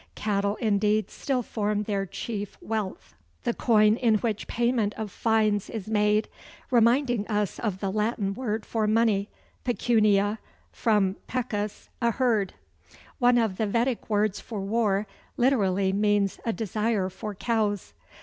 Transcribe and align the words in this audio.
Cattle, 0.15 0.55
indeed, 0.55 1.11
still 1.11 1.43
form 1.43 1.83
their 1.83 2.07
chief 2.07 2.57
wealth 2.59 3.13
the 3.43 3.53
coin 3.53 3.97
in 3.97 4.15
which 4.15 4.47
payment 4.47 4.95
of 4.95 5.11
fines 5.11 5.69
is 5.69 5.87
made 5.87 6.27
reminding 6.71 7.27
us 7.27 7.59
of 7.59 7.81
the 7.81 7.91
Latin 7.91 8.33
word 8.33 8.65
for 8.65 8.87
money, 8.87 9.29
pecunia, 9.63 10.39
from 10.71 11.17
pecus, 11.27 11.87
a 12.01 12.09
herd. 12.09 12.55
One 13.19 13.37
of 13.37 13.57
the 13.57 13.67
Vedic 13.67 14.09
words 14.09 14.39
for 14.39 14.61
war 14.61 15.05
literally 15.37 15.93
means 15.93 16.39
"a 16.47 16.51
desire 16.51 17.07
for 17.07 17.35
cows." 17.35 17.93